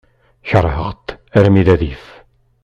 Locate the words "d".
1.65-1.67